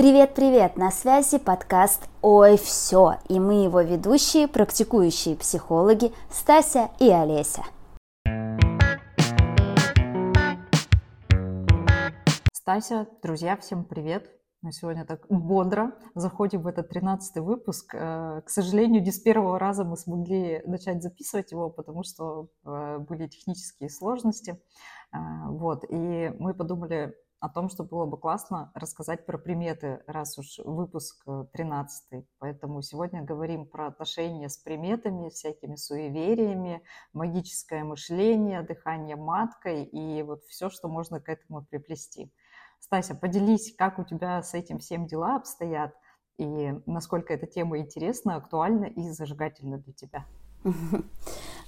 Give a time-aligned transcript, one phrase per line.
[0.00, 0.78] Привет-привет!
[0.78, 7.64] На связи подкаст «Ой, все!» и мы его ведущие, практикующие психологи Стася и Олеся.
[12.50, 14.30] Стася, друзья, всем привет!
[14.62, 17.94] Мы сегодня так бодро заходим в этот 13 выпуск.
[17.94, 22.98] Э, к сожалению, не с первого раза мы смогли начать записывать его, потому что э,
[23.00, 24.62] были технические сложности.
[25.12, 25.18] Э,
[25.50, 30.58] вот, и мы подумали, о том, что было бы классно рассказать про приметы, раз уж
[30.58, 32.04] выпуск 13.
[32.12, 36.82] Э, Поэтому сегодня говорим про отношения с приметами, всякими суевериями,
[37.14, 42.30] магическое мышление, дыхание маткой и вот все, что можно к этому приплести.
[42.78, 45.94] Стася, поделись, как у тебя с этим всем дела обстоят
[46.36, 50.26] и насколько эта тема интересна, актуальна и зажигательна для тебя.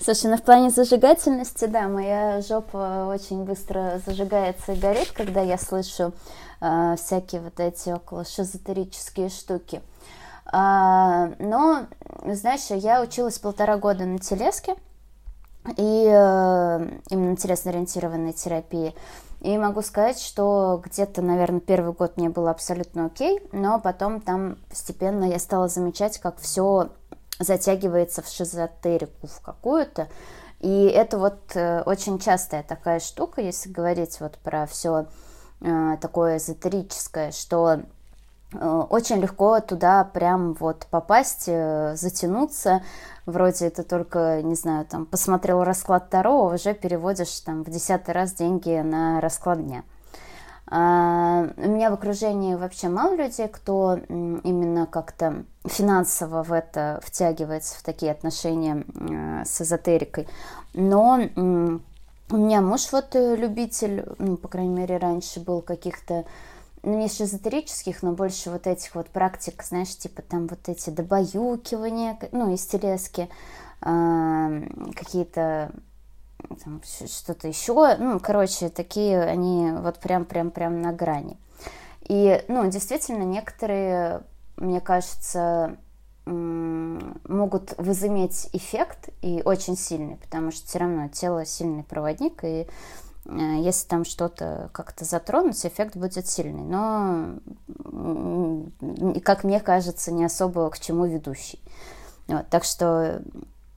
[0.01, 5.59] Слушай, ну в плане зажигательности, да, моя жопа очень быстро зажигается и горит, когда я
[5.59, 6.13] слышу
[6.61, 9.81] э, всякие вот эти около шизотерические штуки.
[10.47, 11.87] А, но,
[12.27, 14.75] знаешь, я училась полтора года на телеске,
[15.77, 18.95] и э, именно телесно-ориентированной терапии.
[19.41, 24.57] И могу сказать, что где-то, наверное, первый год мне было абсолютно окей, но потом там
[24.69, 26.91] постепенно я стала замечать, как все
[27.43, 30.09] затягивается в шизотерику в какую-то.
[30.63, 35.07] И это вот э, очень частая такая штука, если говорить вот про все
[35.61, 37.81] э, такое эзотерическое, что
[38.53, 42.83] э, очень легко туда прям вот попасть, затянуться.
[43.27, 48.15] Вроде это только, не знаю, там посмотрел расклад Таро, а уже переводишь там в десятый
[48.15, 49.83] раз деньги на расклад дня.
[50.67, 57.79] А, у меня в окружении вообще мало людей, кто именно как-то финансово в это втягивается,
[57.79, 58.85] в такие отношения
[59.45, 60.29] с эзотерикой.
[60.75, 61.21] Но
[62.33, 66.25] у меня муж вот э, любитель, ну, по крайней мере, раньше был каких-то
[66.83, 72.19] ну, не эзотерических, но больше вот этих вот практик, знаешь, типа там вот эти добаюкивания,
[72.33, 73.29] ну, из телески,
[73.81, 75.73] какие-то
[76.85, 77.97] что-то еще.
[77.99, 81.39] Ну, короче, такие они вот прям-прям-прям на грани.
[82.03, 84.23] И, ну, действительно, некоторые,
[84.57, 85.77] мне кажется,
[86.25, 92.69] могут возыметь эффект и очень сильный, потому что все равно тело сильный проводник, и
[93.27, 97.39] э, если там что-то как-то затронуть, эффект будет сильный, но,
[99.25, 101.61] как мне кажется, не особо к чему ведущий.
[102.29, 103.21] Вот, так что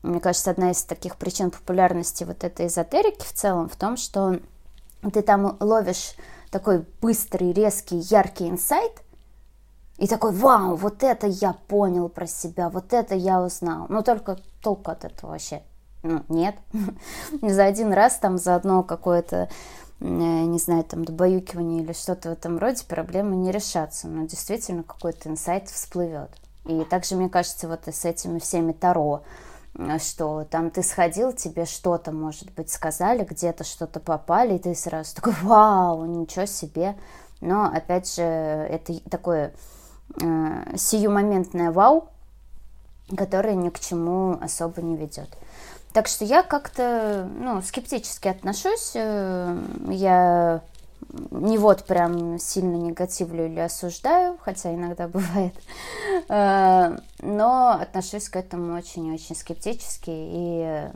[0.05, 4.39] мне кажется, одна из таких причин популярности вот этой эзотерики в целом в том, что
[5.13, 6.16] ты там ловишь
[6.51, 9.01] такой быстрый, резкий, яркий инсайт,
[9.97, 13.85] и такой, вау, вот это я понял про себя, вот это я узнал.
[13.88, 15.61] Но только толку от этого вообще
[16.05, 16.55] ну, нет.
[17.41, 19.49] За один раз там за одно какое-то,
[19.99, 24.07] не знаю, там добаюкивание или что-то в этом роде проблемы не решатся.
[24.07, 26.29] Но действительно какой-то инсайт всплывет.
[26.66, 29.23] И также, мне кажется, вот и с этими всеми Таро,
[29.99, 35.15] что там ты сходил, тебе что-то, может быть, сказали, где-то что-то попали, и ты сразу
[35.15, 36.95] такой, вау, ничего себе.
[37.41, 39.53] Но, опять же, это такое
[40.21, 42.09] э, сиюмоментное вау,
[43.15, 45.29] которое ни к чему особо не ведет.
[45.93, 48.91] Так что я как-то ну, скептически отношусь.
[48.95, 49.57] Э,
[49.89, 50.61] я
[51.31, 55.53] не вот прям сильно негативлю или осуждаю, хотя иногда бывает,
[56.29, 60.89] э, но отношусь к этому очень-очень скептически и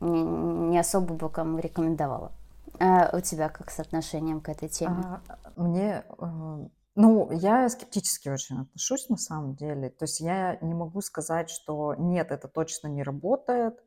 [0.00, 2.32] не особо бы кому рекомендовала.
[2.78, 5.04] А у тебя как с отношением к этой теме?
[5.04, 5.20] А,
[5.56, 9.90] мне, э, ну, я скептически очень отношусь на самом деле.
[9.90, 13.78] То есть я не могу сказать, что нет, это точно не работает,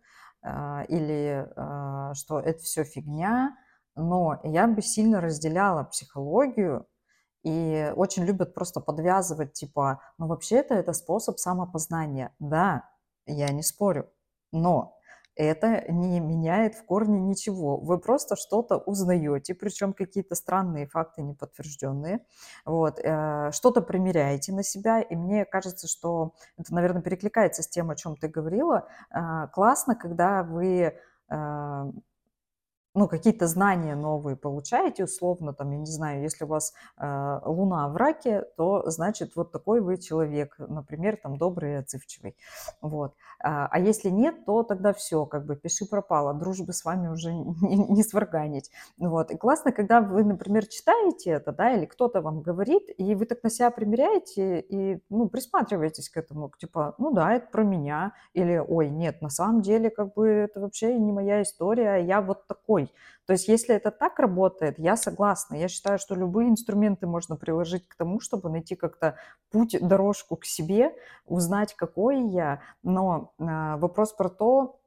[0.43, 1.47] э, или
[2.13, 3.57] что это все фигня
[3.95, 6.87] но я бы сильно разделяла психологию,
[7.43, 12.33] и очень любят просто подвязывать, типа, ну вообще-то это способ самопознания.
[12.39, 12.89] Да,
[13.25, 14.09] я не спорю,
[14.51, 14.97] но
[15.35, 17.77] это не меняет в корне ничего.
[17.77, 22.25] Вы просто что-то узнаете, причем какие-то странные факты неподтвержденные.
[22.65, 27.89] Вот, э, что-то примеряете на себя, и мне кажется, что это, наверное, перекликается с тем,
[27.89, 28.87] о чем ты говорила.
[29.09, 30.93] Э, классно, когда вы
[31.29, 31.91] э,
[32.95, 37.87] ну, какие-то знания новые получаете, условно, там, я не знаю, если у вас э, Луна
[37.89, 42.35] в раке, то, значит, вот такой вы человек, например, там, добрый и отзывчивый,
[42.81, 43.15] вот.
[43.39, 47.33] А, а если нет, то тогда все, как бы, пиши пропало, дружбы с вами уже
[47.61, 49.31] не, не сварганить, вот.
[49.31, 53.41] И классно, когда вы, например, читаете это, да, или кто-то вам говорит, и вы так
[53.41, 58.57] на себя примеряете, и, ну, присматриваетесь к этому, типа, ну да, это про меня, или,
[58.57, 62.82] ой, нет, на самом деле, как бы, это вообще не моя история, я вот такой,
[62.83, 62.93] домой.
[63.25, 65.55] То есть если это так работает, я согласна.
[65.55, 69.17] Я считаю, что любые инструменты можно приложить к тому, чтобы найти как-то
[69.49, 70.93] путь, дорожку к себе,
[71.25, 72.61] узнать, какой я.
[72.83, 74.79] Но э, вопрос про то,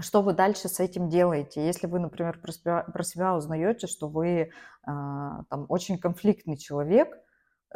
[0.00, 1.64] что вы дальше с этим делаете?
[1.64, 4.48] Если вы, например, про себя, про себя узнаете, что вы э,
[4.84, 7.16] там очень конфликтный человек,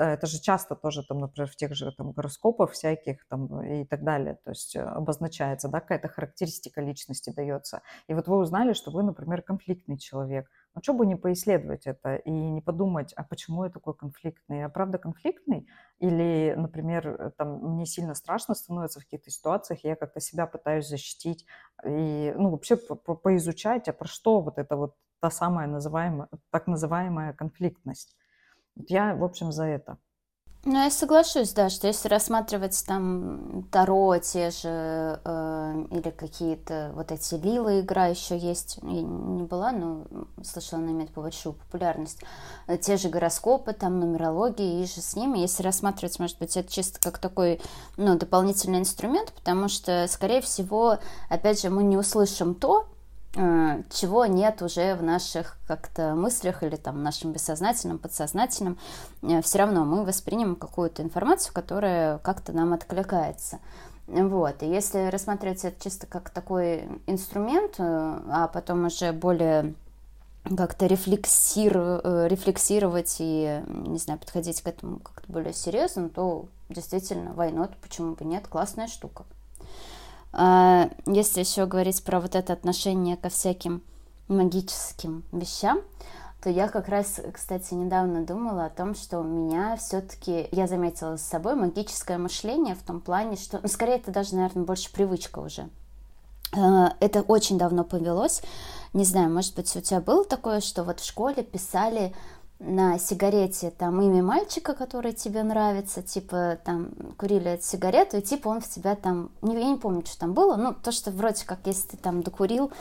[0.05, 4.05] это же часто тоже там, например, в тех же там гороскопах всяких там и так
[4.05, 7.83] далее, то есть э, обозначается, да, какая-то характеристика личности дается.
[8.07, 10.49] И вот вы узнали, что вы, например, конфликтный человек.
[10.75, 14.61] Ну, что бы не поисследовать это и не подумать, а почему я такой конфликтный?
[14.61, 15.67] Я правда конфликтный?
[15.99, 20.87] Или, например, э, там, мне сильно страшно становится в каких-то ситуациях, я как-то себя пытаюсь
[20.89, 21.45] защитить
[21.85, 26.67] и, ну, вообще по поизучать, а про что вот это вот та самая называемая, так
[26.67, 28.17] называемая конфликтность.
[28.87, 29.99] Я, в общем, за это.
[30.65, 37.13] Ну, я соглашусь, да, что если рассматривать там Таро те же э, или какие-то вот
[37.13, 40.05] эти Лилы игра еще есть, я не была, но
[40.45, 42.21] слышала, она имеет большую популярность.
[42.67, 46.71] Э, те же гороскопы, там нумерологии и же с ними, если рассматривать, может быть, это
[46.71, 47.63] чисто как такой,
[47.97, 50.99] ну, дополнительный инструмент, потому что, скорее всего,
[51.31, 52.89] опять же, мы не услышим то,
[53.35, 58.79] чего нет уже в наших как-то мыслях или там нашем бессознательном, подсознательном,
[59.23, 63.59] э, все равно мы воспримем какую-то информацию, которая как-то нам откликается.
[64.07, 64.63] Вот.
[64.63, 69.75] И если рассматривать это чисто как такой инструмент, э, а потом уже более
[70.45, 71.77] как-то рефлексир,
[72.27, 78.25] рефлексировать и, не знаю, подходить к этому как-то более серьезно, то действительно, войнот, почему бы
[78.25, 79.25] нет, классная штука.
[80.33, 83.83] А, если еще говорить про вот это отношение ко всяким
[84.29, 85.81] магическим вещам,
[86.43, 91.17] то я как раз, кстати, недавно думала о том, что у меня все-таки, я заметила
[91.17, 95.41] с собой магическое мышление в том плане, что, ну, скорее, это даже, наверное, больше привычка
[95.41, 95.69] уже.
[96.57, 98.43] А, это очень давно повелось.
[98.93, 102.15] Не знаю, может быть, у тебя было такое, что вот в школе писали
[102.61, 108.49] на сигарете там имя мальчика, который тебе нравится, типа там курили эту сигарету, и типа
[108.49, 111.45] он в тебя там, не, я не помню, что там было, ну то, что вроде
[111.45, 112.73] как, если ты там докурил,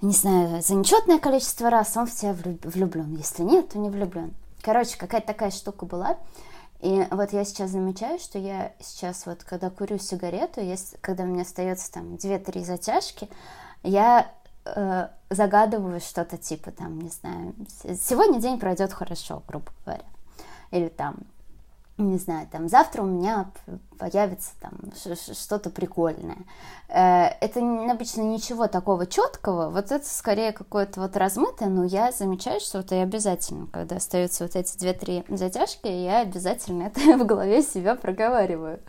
[0.00, 4.32] не знаю, за нечетное количество раз, он в тебя влюблен, если нет, то не влюблен.
[4.62, 6.16] Короче, какая-то такая штука была,
[6.80, 11.26] и вот я сейчас замечаю, что я сейчас вот, когда курю сигарету, если, когда у
[11.26, 13.28] меня остается там 2-3 затяжки,
[13.82, 14.30] я
[14.64, 17.54] э, загадываю что-то типа там, не знаю,
[18.00, 20.04] сегодня день пройдет хорошо, грубо говоря.
[20.70, 21.16] Или там,
[21.96, 23.50] не знаю, там завтра у меня
[23.98, 24.72] появится там
[25.32, 26.38] что-то прикольное.
[26.88, 32.60] Э, это обычно ничего такого четкого, вот это скорее какое-то вот размытое, но я замечаю,
[32.60, 37.62] что это я обязательно, когда остаются вот эти две-три затяжки, я обязательно это в голове
[37.62, 38.80] себя проговариваю.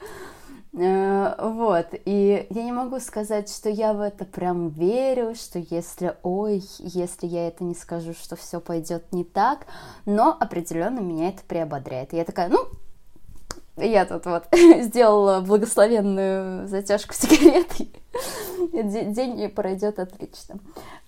[0.78, 6.18] Э, вот, и я не могу сказать, что я в это прям верю, что если,
[6.22, 9.68] ой, если я это не скажу, что все пойдет не так,
[10.06, 12.14] но определенно меня это приободряет.
[12.14, 12.68] И я такая, ну,
[13.78, 14.48] я тут вот
[14.82, 17.90] сделала благословенную затяжку сигареты,
[18.72, 20.60] день пройдет отлично.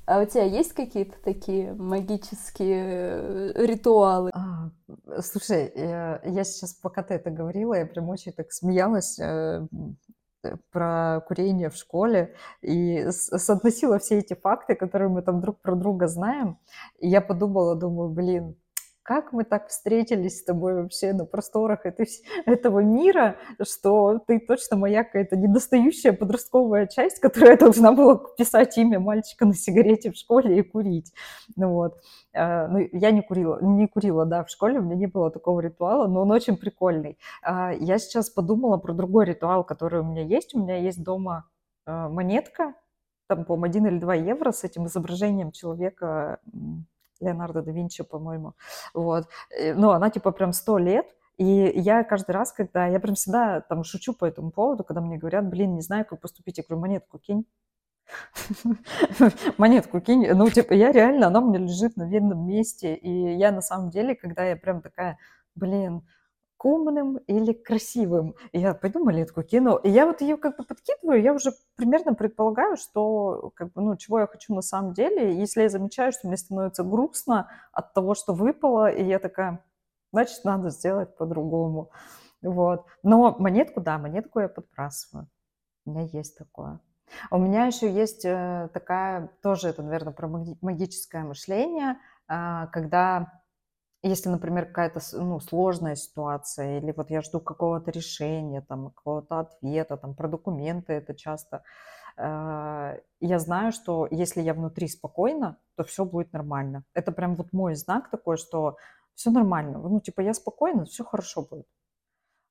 [0.06, 4.32] А у тебя есть какие-то такие магические э, ритуалы?
[4.34, 4.70] А,
[5.22, 9.68] слушай, я, я сейчас, пока ты это говорила, я прям очень так смеялась э,
[10.72, 16.08] про курение в школе и соотносила все эти факты, которые мы там друг про друга
[16.08, 16.58] знаем.
[17.00, 18.56] И я подумала, думаю, блин,
[19.08, 22.10] как мы так встретились с тобой вообще на просторах этой,
[22.46, 29.00] этого мира, что ты точно моя какая-то недостающая подростковая часть, которая должна была писать имя
[29.00, 31.14] мальчика на сигарете в школе и курить.
[31.56, 32.02] Ну вот.
[32.34, 35.62] А, ну, я не курила, не курила, да, в школе у меня не было такого
[35.62, 37.18] ритуала, но он очень прикольный.
[37.42, 40.54] А, я сейчас подумала про другой ритуал, который у меня есть.
[40.54, 41.46] У меня есть дома
[41.86, 42.74] а, монетка,
[43.28, 46.42] там, по-моему, 1 или 2 евро с этим изображением человека
[47.20, 48.54] Леонардо да Винчи, по-моему.
[48.94, 49.28] Вот.
[49.58, 51.08] Э, ну, она типа прям сто лет,
[51.38, 52.88] и я каждый раз, когда...
[52.88, 56.20] Я прям всегда там шучу по этому поводу, когда мне говорят, блин, не знаю, как
[56.20, 56.58] поступить.
[56.58, 57.46] Я говорю, монетку кинь.
[59.58, 60.28] Монетку кинь.
[60.34, 62.96] Ну, типа, я реально, она у меня лежит на видном месте.
[62.96, 65.20] И я на самом деле, когда я прям такая,
[65.54, 66.08] блин,
[66.58, 68.36] к умным или красивым.
[68.52, 69.78] И я пойду монетку кину.
[69.78, 73.96] И я вот ее как бы подкидываю, я уже примерно предполагаю, что как бы, ну,
[73.96, 75.38] чего я хочу на самом деле.
[75.38, 79.64] Если я замечаю, что мне становится грустно от того, что выпало, и я такая,
[80.12, 81.92] значит, надо сделать по-другому.
[82.42, 82.86] Вот.
[83.04, 85.28] Но монетку, да, монетку я подбрасываю.
[85.86, 86.80] У меня есть такое.
[87.32, 91.98] У меня еще есть э, такая, тоже это, наверное, про магическое мышление,
[92.28, 93.42] а, когда
[94.04, 99.98] если, например, какая-то ну, сложная ситуация, или вот я жду какого-то решения, там, какого-то ответа,
[99.98, 101.64] там, про документы это часто,
[102.18, 106.84] э, я знаю, что если я внутри спокойна, то все будет нормально.
[106.94, 108.78] Это прям вот мой знак такой, что
[109.16, 109.80] все нормально.
[109.80, 111.68] Ну, типа, я спокойна, все хорошо будет.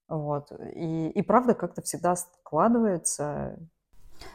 [0.08, 0.52] Вот.
[0.74, 3.58] И, и правда как-то всегда складывается.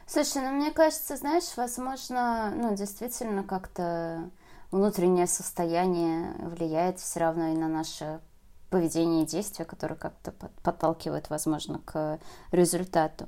[0.06, 4.30] Слушай, ну мне кажется, знаешь, возможно, ну, действительно как-то
[4.72, 8.22] внутреннее состояние влияет все равно и на наше
[8.72, 10.32] поведение и действия, которые как-то
[10.64, 12.20] подталкивают, возможно, к
[12.52, 13.28] результату.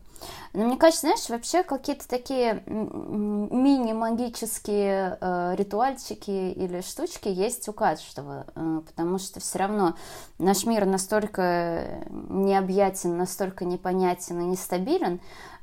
[0.53, 8.45] Но мне кажется, знаешь, вообще какие-то такие мини-магические э, ритуальчики или штучки есть у каждого,
[8.55, 9.97] э, потому что все равно
[10.39, 15.19] наш мир настолько необъятен, настолько непонятен и нестабилен,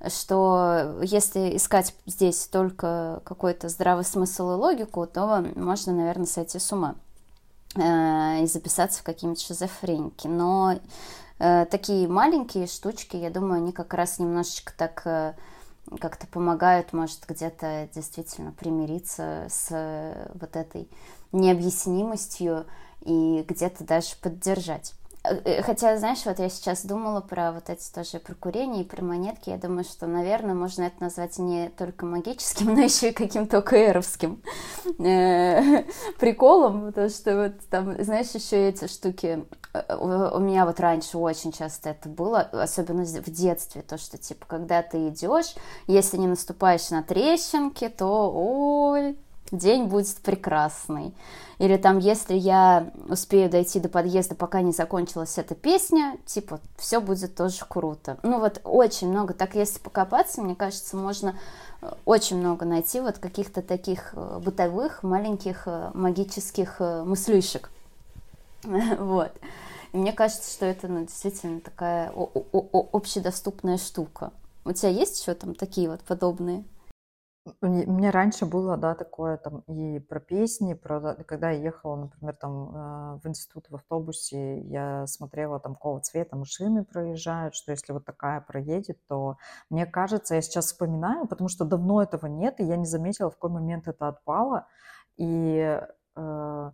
[0.08, 6.70] что если искать здесь только какой-то здравый смысл и логику, то можно, наверное, сойти с
[6.70, 6.96] ума.
[7.76, 10.26] Э, и записаться в какие-нибудь шизофреники.
[10.26, 10.80] Но
[11.38, 15.34] э, такие маленькие штучки, я думаю, они как раз немножечко так э,
[16.00, 20.88] как-то помогают, может, где-то действительно примириться с вот этой
[21.32, 22.66] необъяснимостью
[23.02, 24.94] и где-то даже поддержать.
[25.22, 29.02] Э, хотя, знаешь, вот я сейчас думала про вот эти тоже про курение и про
[29.04, 29.50] монетки.
[29.50, 34.42] Я думаю, что, наверное, можно это назвать не только магическим, но еще и каким-то ОКРовским
[34.98, 35.84] э,
[36.18, 41.52] приколом, потому что вот там, знаешь, еще эти штуки э, у меня вот раньше очень
[41.52, 45.54] часто это было, особенно в детстве, то, что, типа, когда ты идешь,
[45.86, 49.18] если не наступаешь на трещинки, то, ой,
[49.52, 51.14] день будет прекрасный.
[51.58, 57.00] Или там, если я успею дойти до подъезда, пока не закончилась эта песня, типа, все
[57.00, 58.16] будет тоже круто.
[58.22, 61.38] Ну вот очень много, так если покопаться, мне кажется, можно
[61.82, 67.70] э, очень много найти вот каких-то таких э, бытовых, маленьких э, магических мыслишек.
[68.62, 69.32] Вот.
[69.92, 74.32] И мне кажется, что это ну, действительно такая общедоступная штука.
[74.64, 76.64] У тебя есть еще там такие вот подобные?
[77.60, 82.36] Мне мне раньше было, да, такое там и про песни, про когда я ехала, например,
[82.36, 87.92] там, э, в институт в автобусе, я смотрела, там, какого цвета машины проезжают, что если
[87.92, 89.36] вот такая проедет, то
[89.70, 93.34] мне кажется, я сейчас вспоминаю, потому что давно этого нет, и я не заметила, в
[93.34, 94.66] какой момент это отпало.
[95.16, 95.80] И,
[96.16, 96.70] э,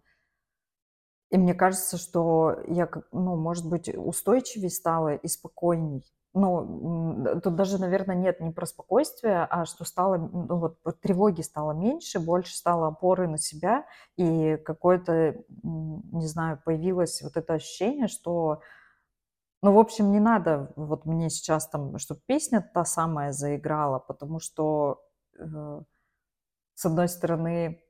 [1.30, 6.04] и мне кажется, что я, ну, может быть, устойчивее стала и спокойней
[6.37, 11.73] ну, тут даже, наверное, нет не про спокойствие, а что стало, ну, вот тревоги стало
[11.73, 18.61] меньше, больше стало опоры на себя, и какое-то, не знаю, появилось вот это ощущение, что,
[19.62, 24.38] ну, в общем, не надо вот мне сейчас там, чтобы песня та самая заиграла, потому
[24.38, 25.02] что,
[25.38, 25.81] э,
[26.75, 27.83] с одной стороны,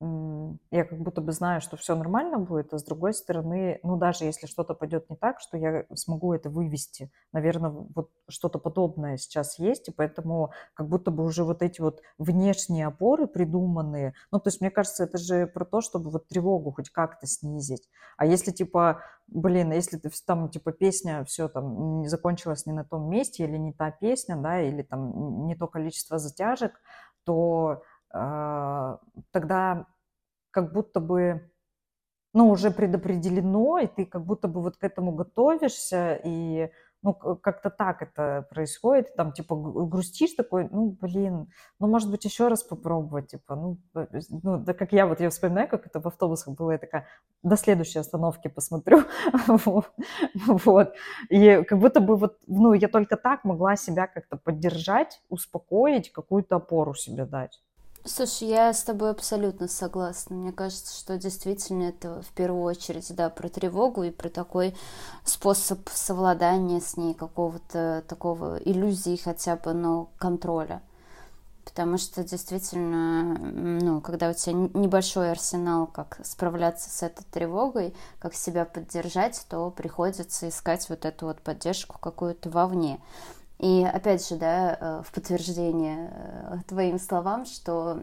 [0.00, 4.24] я как будто бы знаю, что все нормально будет, а с другой стороны, ну, даже
[4.24, 7.10] если что-то пойдет не так, что я смогу это вывести.
[7.32, 12.02] Наверное, вот что-то подобное сейчас есть, и поэтому как будто бы уже вот эти вот
[12.18, 16.72] внешние опоры придуманные, ну, то есть мне кажется, это же про то, чтобы вот тревогу
[16.72, 17.88] хоть как-то снизить.
[18.18, 22.84] А если типа, блин, если ты там типа песня все там не закончилась не на
[22.84, 26.78] том месте, или не та песня, да, или там не то количество затяжек,
[27.24, 29.86] то а, тогда
[30.50, 31.50] как будто бы,
[32.32, 36.70] ну, уже предопределено, и ты как будто бы вот к этому готовишься, и
[37.02, 41.48] ну, как-то так это происходит, там, типа, грустишь такой, ну, блин,
[41.78, 43.78] ну, может быть, еще раз попробовать, типа, ну,
[44.42, 47.06] ну, да, как я вот, я вспоминаю, как это в автобусах было, я такая,
[47.42, 49.04] до следующей остановки посмотрю,
[50.46, 50.94] вот,
[51.28, 56.56] и как будто бы вот, ну, я только так могла себя как-то поддержать, успокоить, какую-то
[56.56, 57.62] опору себе дать.
[58.08, 60.36] Слушай, я с тобой абсолютно согласна.
[60.36, 64.76] Мне кажется, что действительно это в первую очередь, да, про тревогу и про такой
[65.24, 70.82] способ совладания с ней, какого-то такого иллюзии хотя бы, но контроля.
[71.64, 78.34] Потому что действительно, ну, когда у тебя небольшой арсенал, как справляться с этой тревогой, как
[78.34, 83.00] себя поддержать, то приходится искать вот эту вот поддержку какую-то вовне.
[83.58, 88.00] И опять же, да, э, в подтверждение э, твоим словам, что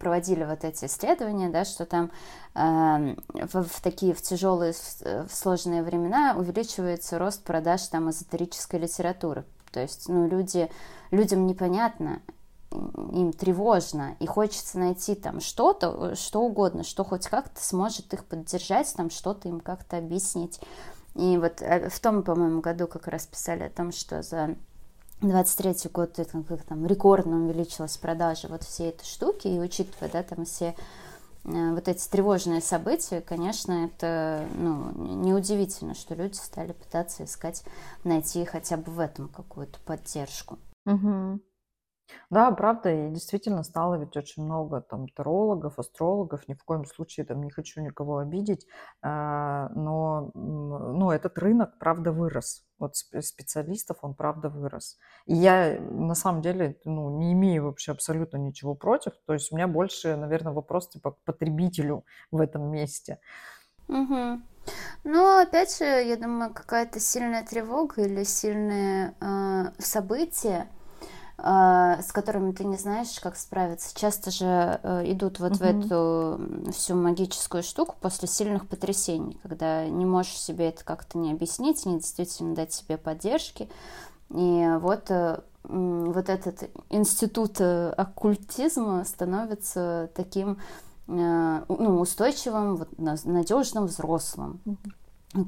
[0.00, 2.10] проводили вот эти исследования, да, что там
[2.54, 9.44] э, в, в такие в тяжелые, в сложные времена увеличивается рост продаж там эзотерической литературы.
[9.70, 10.68] То есть, ну, люди,
[11.12, 12.20] людям непонятно,
[12.72, 18.92] им тревожно, и хочется найти там что-то, что угодно, что хоть как-то сможет их поддержать,
[18.96, 20.60] там что-то им как-то объяснить.
[21.14, 24.56] И вот в том, по-моему, году как раз писали о том, что за
[25.28, 30.22] 23 год это как там рекордно увеличилась продажа вот всей этой штуки, и учитывая, да,
[30.22, 30.74] там все
[31.44, 34.90] э, вот эти тревожные события, конечно, это ну,
[35.22, 37.62] неудивительно, что люди стали пытаться искать,
[38.04, 40.58] найти хотя бы в этом какую-то поддержку.
[40.86, 41.40] Угу.
[42.30, 47.26] Да, правда, и действительно стало ведь очень много там тарологов, астрологов, ни в коем случае
[47.26, 48.66] там не хочу никого обидеть,
[49.02, 52.64] а, но ну, этот рынок, правда, вырос.
[52.78, 54.98] Вот специалистов он, правда, вырос.
[55.26, 59.12] И я на самом деле ну, не имею вообще абсолютно ничего против.
[59.26, 63.20] То есть у меня больше, наверное, вопрос типа к потребителю в этом месте.
[63.88, 64.40] Угу.
[65.04, 69.72] Ну, опять же, я думаю, какая-то сильная тревога или сильное э, а,
[71.38, 73.98] с которыми ты не знаешь, как справиться.
[73.98, 75.58] Часто же э, идут вот угу.
[75.58, 81.32] в эту всю магическую штуку после сильных потрясений, когда не можешь себе это как-то не
[81.32, 83.68] объяснить, не действительно дать себе поддержки.
[84.30, 90.58] И вот э, вот этот институт э, оккультизма становится таким
[91.08, 94.60] ну, устойчивым, надежным взрослым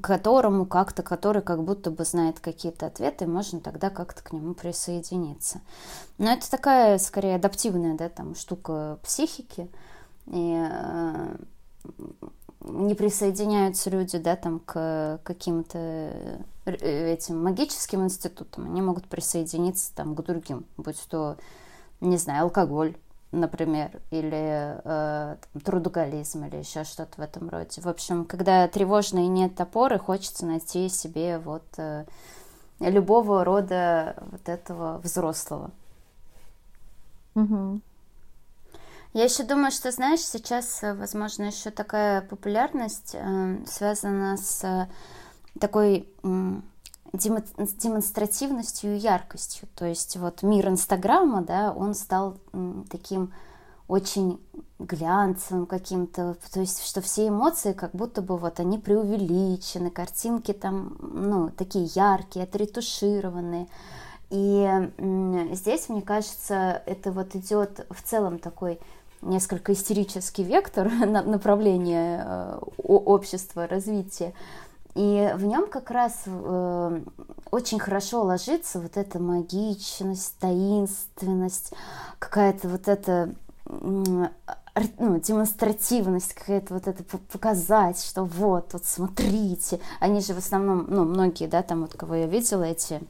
[0.00, 5.60] которому как-то, который как будто бы знает какие-то ответы, можно тогда как-то к нему присоединиться.
[6.18, 9.68] Но это такая, скорее, адаптивная, да, там, штука психики,
[10.26, 11.36] и э,
[12.60, 15.78] не присоединяются люди, да, там, к каким-то
[16.64, 21.36] э, этим магическим институтам, они могут присоединиться, там, к другим, будь то,
[22.00, 22.96] не знаю, алкоголь,
[23.40, 27.80] например, или э, трудоголизм, или еще что-то в этом роде.
[27.80, 32.04] В общем, когда тревожно и нет опоры, хочется найти себе вот э,
[32.80, 35.70] любого рода вот этого взрослого.
[37.34, 37.80] Угу.
[39.12, 44.88] Я еще думаю, что, знаешь, сейчас, э, возможно, еще такая популярность э, связана с э,
[45.60, 46.52] такой э,
[47.14, 49.68] демонстративностью и яркостью.
[49.74, 52.36] То есть вот мир Инстаграма, да, он стал
[52.90, 53.32] таким
[53.86, 54.40] очень
[54.78, 60.96] глянцевым каким-то, то есть что все эмоции как будто бы вот они преувеличены, картинки там,
[61.00, 63.68] ну, такие яркие, отретушированные.
[64.30, 64.90] И
[65.52, 68.80] здесь, мне кажется, это вот идет в целом такой
[69.24, 74.32] несколько истерический вектор направления э, общества, развития.
[74.94, 77.00] И в нем как раз э,
[77.50, 81.72] очень хорошо ложится вот эта магичность, таинственность,
[82.18, 83.34] какая-то вот эта
[83.66, 89.80] ну, демонстративность какая-то вот это показать, что вот, вот смотрите.
[90.00, 93.00] Они же в основном, ну, многие, да, там вот кого я видела, эти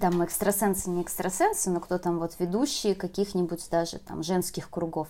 [0.00, 5.08] там экстрасенсы, не экстрасенсы, но кто там вот ведущие каких-нибудь даже там женских кругов,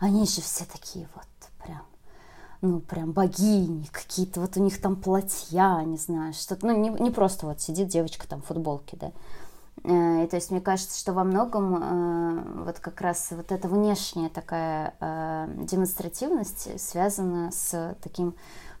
[0.00, 1.24] они же все такие вот
[2.64, 7.10] ну, прям богини, какие-то вот у них там платья, не знаю, что-то, ну, не, не
[7.10, 9.12] просто вот сидит девочка там в футболке, да.
[9.84, 13.68] Э, и, то есть мне кажется, что во многом э, вот как раз вот эта
[13.68, 18.34] внешняя такая э, демонстративность связана с таким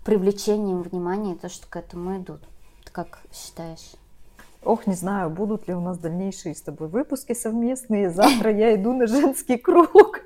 [0.04, 2.40] привлечением внимания, то, что к этому идут.
[2.84, 3.92] Ты как считаешь?
[4.62, 8.10] Ох, не знаю, будут ли у нас дальнейшие с тобой выпуски совместные.
[8.10, 10.20] Завтра я иду на женский круг.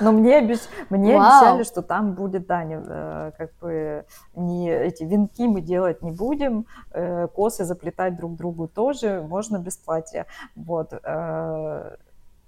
[0.00, 0.60] Но мне, обещ...
[0.90, 6.02] мне обещали, что там будет, да, не, э, как бы не эти венки мы делать
[6.02, 10.26] не будем, э, косы заплетать друг другу тоже, можно без платья.
[10.54, 10.92] Вот.
[10.92, 11.96] Э.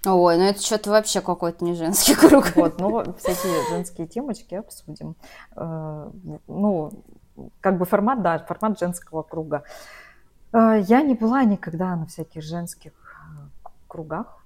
[0.05, 2.55] Ой, ну это что-то вообще какой-то не женский круг.
[2.55, 5.17] Вот, ну всякие женские темочки обсудим.
[5.57, 6.93] Ну,
[7.61, 9.65] как бы формат, да, формат женского круга.
[10.53, 12.93] Я не была никогда на всяких женских
[13.89, 14.45] кругах.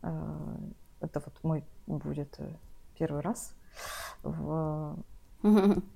[0.00, 2.48] Это вот мой будет э,
[2.98, 3.54] первый раз.
[4.22, 4.96] В...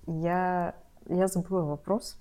[0.06, 0.74] Я,
[1.06, 2.16] я забыла вопрос.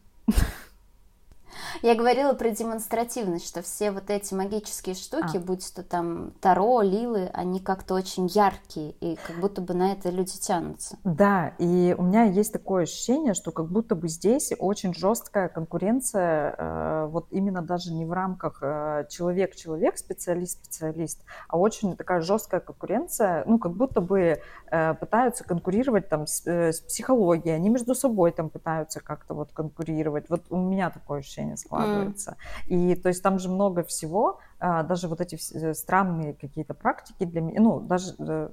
[1.81, 5.39] Я говорила про демонстративность, что все вот эти магические штуки, а.
[5.39, 10.09] будь то там Таро, Лилы, они как-то очень яркие, и как будто бы на это
[10.09, 10.97] люди тянутся.
[11.03, 16.55] Да, и у меня есть такое ощущение, что как будто бы здесь очень жесткая конкуренция,
[16.57, 23.43] э, вот именно даже не в рамках э, человек-человек, специалист-специалист, а очень такая жесткая конкуренция,
[23.45, 28.49] ну, как будто бы э, пытаются конкурировать там с, с психологией, они между собой там
[28.49, 30.29] пытаются как-то вот конкурировать.
[30.29, 32.37] Вот у меня такое ощущение складывается.
[32.67, 32.73] Mm.
[32.73, 37.23] И то есть там же много всего, а, даже вот эти э, странные какие-то практики
[37.23, 38.49] для меня, ну, даже э,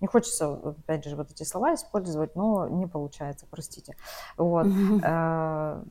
[0.00, 3.96] не хочется, опять же, вот эти слова использовать, но не получается, простите.
[4.36, 4.66] Вот.
[4.66, 5.86] Mm-hmm.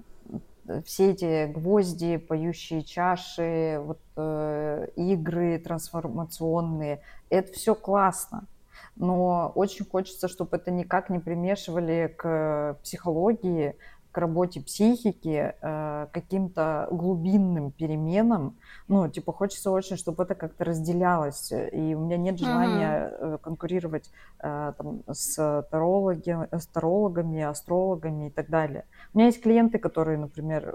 [0.85, 8.47] Все эти гвозди, поющие чаши, вот, э, игры трансформационные, это все классно
[8.95, 13.75] но очень хочется, чтобы это никак не примешивали к психологии,
[14.11, 18.57] к работе психики, э, каким-то глубинным переменам.
[18.87, 21.51] Ну, типа, хочется очень, чтобы это как-то разделялось.
[21.51, 23.37] И у меня нет желания mm-hmm.
[23.39, 28.85] конкурировать э, там, с, тарологи, с тарологами, астрологами и так далее.
[29.13, 30.73] У меня есть клиенты, которые, например,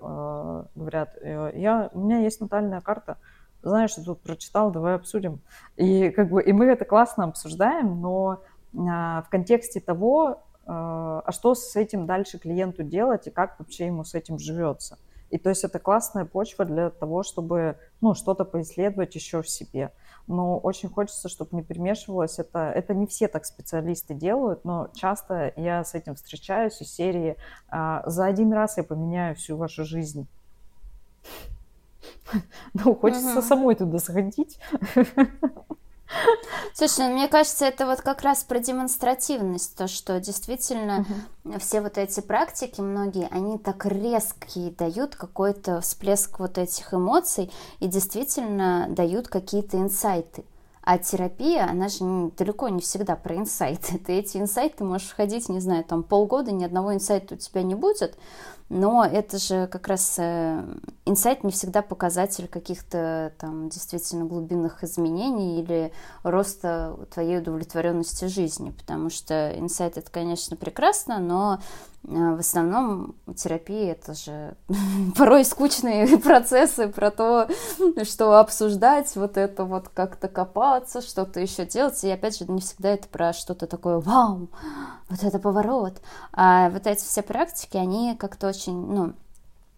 [0.74, 3.16] говорят, я, у меня есть натальная карта,
[3.62, 5.40] знаешь, я тут прочитал, давай обсудим.
[5.76, 8.40] И как бы, и мы это классно обсуждаем, но
[8.78, 14.04] а, в контексте того, а что с этим дальше клиенту делать и как вообще ему
[14.04, 14.98] с этим живется.
[15.30, 19.92] И то есть это классная почва для того, чтобы ну, что-то поисследовать еще в себе.
[20.28, 22.38] Но очень хочется, чтобы не перемешивалось.
[22.38, 27.36] Это, это не все так специалисты делают, но часто я с этим встречаюсь из серии
[27.68, 30.26] а, «За один раз я поменяю всю вашу жизнь».
[32.74, 34.58] Ну, хочется самой туда сходить.
[36.74, 41.06] Слушай, ну, мне кажется, это вот как раз про демонстративность, то, что действительно
[41.44, 41.58] угу.
[41.58, 47.88] все вот эти практики, многие, они так резкие дают какой-то всплеск вот этих эмоций и
[47.88, 50.44] действительно дают какие-то инсайты.
[50.82, 53.98] А терапия, она же не, далеко не всегда про инсайты.
[54.06, 57.74] Ты эти инсайты можешь ходить, не знаю, там полгода, ни одного инсайта у тебя не
[57.74, 58.16] будет,
[58.68, 60.64] но это же как раз э,
[61.04, 65.92] инсайт не всегда показатель каких-то там действительно глубинных изменений или
[66.24, 71.60] роста твоей удовлетворенности жизни, потому что инсайт это, конечно, прекрасно, но
[72.06, 74.56] в основном терапия это же
[75.16, 77.48] порой скучные процессы про то,
[78.04, 82.02] что обсуждать, вот это вот как-то копаться, что-то еще делать.
[82.04, 84.48] И опять же, не всегда это про что-то такое вау,
[85.08, 86.00] вот это поворот.
[86.32, 89.14] А вот эти все практики, они как-то очень, ну,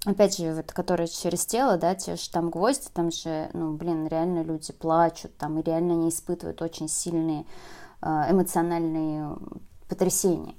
[0.05, 4.07] опять же, вот, которые через тело, да, те же там гвозди, там же, ну, блин,
[4.07, 7.47] реально люди плачут, там, и реально не испытывают очень сильные
[8.03, 9.35] а, эмоциональные
[9.89, 10.55] потрясения.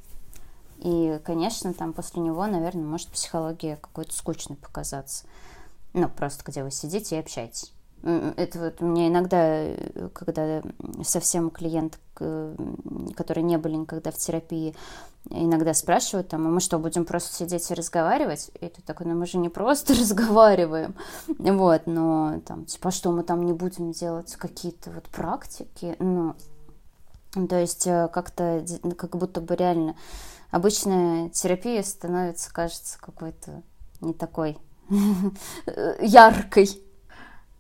[0.82, 5.26] И, конечно, там после него, наверное, может психология какой-то скучной показаться.
[5.94, 7.74] Ну, просто где вы сидите и общаетесь.
[8.02, 9.66] Это вот у меня иногда,
[10.14, 10.62] когда
[11.04, 14.74] совсем клиент, которые не были никогда в терапии,
[15.30, 18.52] иногда спрашивают там, а мы что, будем просто сидеть и разговаривать?
[18.62, 20.96] И ты такой, ну мы же не просто разговариваем,
[21.28, 26.36] вот, но там, типа, а что мы там не будем делать какие-то вот практики, ну,
[27.48, 28.66] то есть э, как-то,
[28.98, 29.96] как будто бы реально
[30.52, 33.64] обычная терапия становится, кажется, какой-то
[34.02, 34.58] не такой
[36.00, 36.70] яркой.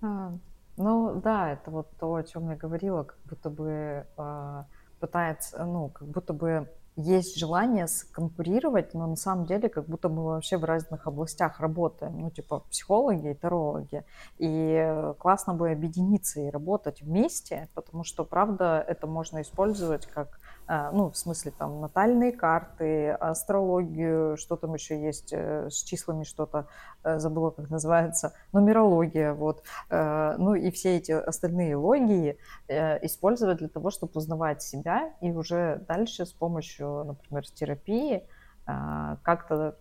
[0.01, 0.33] А,
[0.77, 4.63] ну да, это вот то, о чем я говорила, как будто бы э,
[4.99, 10.25] пытается, ну, как будто бы есть желание конкурировать, но на самом деле как будто мы
[10.25, 14.03] вообще в разных областях работаем, ну, типа психологи и тарологи.
[14.37, 20.39] И классно бы объединиться и работать вместе, потому что, правда, это можно использовать как
[20.71, 26.23] а, ну, в смысле, там, натальные карты, астрологию, что там еще есть, э, с числами
[26.23, 26.67] что-то,
[27.03, 33.67] э, забыла, как называется, нумерология, вот, э, ну, и все эти остальные логии использовать для
[33.67, 38.23] того, чтобы узнавать себя, и уже дальше с помощью, например, терапии
[38.65, 39.77] как-то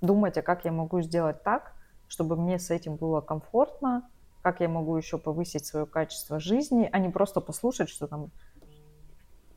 [0.00, 1.72] думать, а как я могу сделать так,
[2.08, 4.08] чтобы мне с этим было комфортно,
[4.42, 8.30] как я могу еще повысить свое качество жизни, а не просто послушать, что там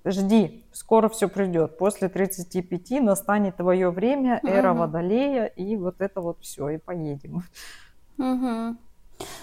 [0.03, 1.77] жди, скоро все придет.
[1.77, 4.79] После 35 настанет твое время, эра угу.
[4.79, 7.43] водолея, и вот это вот все, и поедем.
[8.17, 8.77] Угу.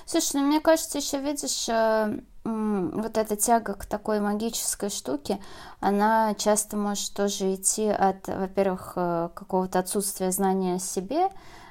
[0.05, 5.40] Слушай, ну мне кажется, еще видишь, э, вот эта тяга к такой магической штуке,
[5.80, 11.28] она часто может тоже идти от, во-первых, э, какого-то отсутствия знания о себе,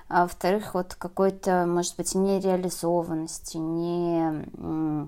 [0.08, 5.08] а во-вторых, вот какой-то, может быть, нереализованности, не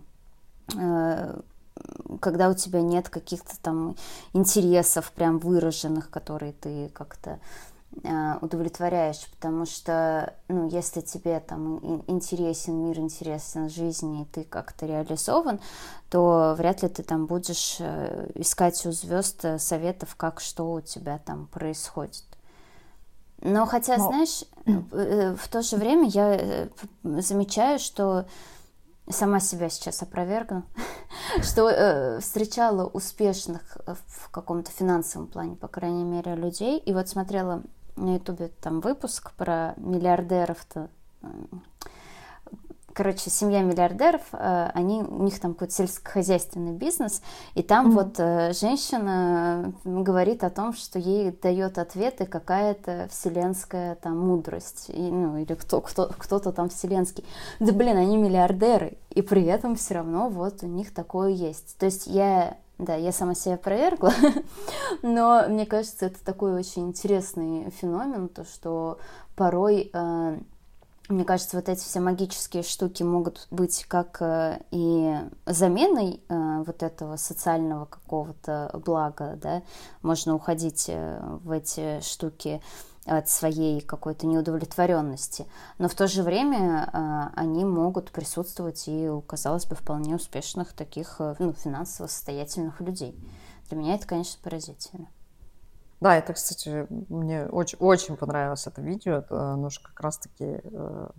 [0.75, 1.39] э,
[2.19, 3.95] когда у тебя нет каких-то там
[4.33, 7.39] интересов прям выраженных, которые ты как-то
[8.41, 15.59] удовлетворяешь, потому что, ну, если тебе там интересен мир, интересен жизнь, и ты как-то реализован,
[16.09, 21.17] то вряд ли ты там будешь э, искать у звезд советов, как что у тебя
[21.17, 22.23] там происходит.
[23.41, 24.07] Но хотя, Но...
[24.07, 26.69] знаешь, э, в то же время я
[27.03, 28.25] замечаю, что
[29.09, 30.63] сама себя сейчас опровергну,
[31.41, 36.79] что э, встречала успешных э, в каком-то финансовом плане, по крайней мере, людей.
[36.79, 37.63] И вот смотрела
[37.97, 40.89] на ютубе там выпуск про миллиардеров-то,
[42.97, 47.21] короче, семья миллиардеров, э, они, у них там какой-то сельскохозяйственный бизнес,
[47.53, 47.93] и там mm-hmm.
[47.93, 55.11] вот э, женщина говорит о том, что ей дает ответы какая-то вселенская там мудрость, и,
[55.11, 57.23] ну, или кто, кто, кто-то там вселенский.
[57.59, 61.77] Да блин, они миллиардеры, и при этом все равно вот у них такое есть.
[61.77, 64.13] То есть я да, я сама себя провергла,
[65.01, 68.99] но мне кажется, это такой очень интересный феномен, то, что
[69.35, 70.39] порой э,
[71.09, 76.83] мне кажется, вот эти все магические штуки могут быть как э, и заменой э, вот
[76.83, 79.63] этого социального какого-то блага, да,
[80.01, 82.61] можно уходить в эти штуки
[83.07, 85.45] от своей какой-то неудовлетворенности.
[85.77, 91.15] Но в то же время э, они могут присутствовать и казалось бы, вполне успешных таких
[91.19, 93.17] э, ну, финансово состоятельных людей.
[93.69, 95.07] Для меня это, конечно, поразительно.
[95.99, 99.15] Да, это, кстати, мне очень, очень понравилось это видео.
[99.15, 101.09] Это, оно же как раз-таки э,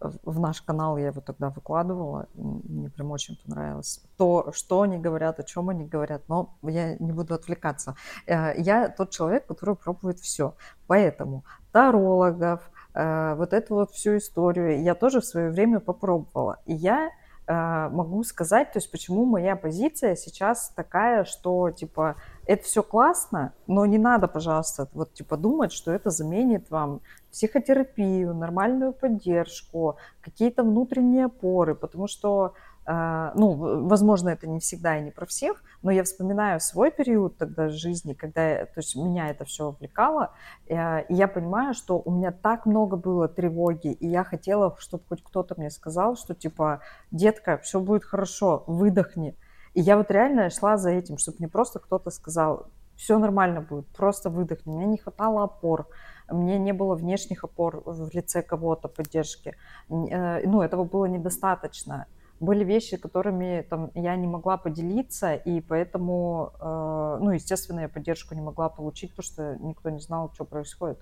[0.00, 4.02] в наш канал я его тогда выкладывала, мне прям очень понравилось.
[4.16, 7.94] То, что они говорят, о чем они говорят, но я не буду отвлекаться.
[8.26, 10.54] Э, я тот человек, который пробует все.
[10.86, 16.58] Поэтому тарологов, э, вот эту вот всю историю я тоже в свое время попробовала.
[16.64, 17.10] И я
[17.46, 23.52] э, могу сказать, то есть почему моя позиция сейчас такая, что типа это все классно,
[23.66, 30.62] но не надо, пожалуйста, вот типа думать, что это заменит вам психотерапию, нормальную поддержку, какие-то
[30.62, 32.54] внутренние опоры, потому что,
[32.86, 37.38] э, ну, возможно, это не всегда и не про всех, но я вспоминаю свой период
[37.38, 40.32] тогда жизни, когда, то есть меня это все увлекало,
[40.68, 45.04] э, и я понимаю, что у меня так много было тревоги, и я хотела, чтобы
[45.08, 49.36] хоть кто-то мне сказал, что типа, детка, все будет хорошо, выдохни.
[49.74, 52.66] И я вот реально шла за этим, чтобы мне просто кто-то сказал,
[53.00, 54.72] все нормально будет, просто выдохни.
[54.72, 55.88] Мне не хватало опор,
[56.28, 59.56] мне не было внешних опор в лице кого-то, поддержки.
[59.88, 62.06] Э, ну, этого было недостаточно.
[62.40, 68.34] Были вещи, которыми там, я не могла поделиться, и поэтому, э, ну, естественно, я поддержку
[68.34, 70.98] не могла получить, потому что никто не знал, что происходит.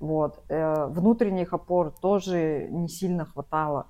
[0.00, 0.44] Вот.
[0.50, 3.86] Э, внутренних опор тоже не сильно хватало.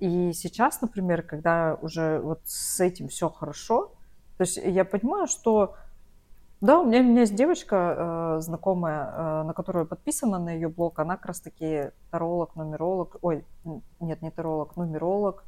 [0.00, 3.92] И сейчас, например, когда уже вот с этим все хорошо,
[4.38, 5.74] то есть я понимаю, что
[6.62, 10.68] да, у меня, у меня есть девочка э, знакомая, э, на которую подписана на ее
[10.68, 10.98] блог.
[11.00, 13.16] Она как раз-таки таролог, нумеролог.
[13.20, 13.44] Ой,
[13.98, 15.44] нет, не таролог, нумеролог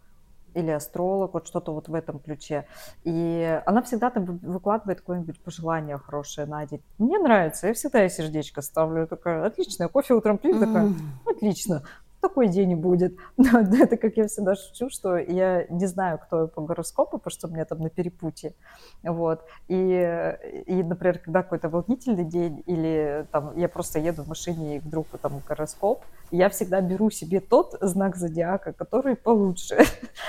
[0.55, 2.67] или астролог, вот что-то вот в этом ключе.
[3.05, 6.83] И она всегда там выкладывает какое-нибудь пожелание хорошее на день.
[6.99, 9.07] Мне нравится, я всегда ей сердечко ставлю.
[9.07, 10.93] Такая, отлично, кофе утром пью, такая,
[11.27, 11.83] отлично
[12.25, 13.17] такой день будет.
[13.37, 17.49] это как я всегда шучу, что я не знаю, кто я по гороскопу, потому что
[17.49, 18.55] меня там на перепутье.
[19.03, 19.45] Вот.
[19.69, 24.81] И, и например, когда какой-то волнительный день, или там я просто еду в машине, и
[24.81, 29.77] вдруг там гороскоп, я всегда беру себе тот знак зодиака, который получше.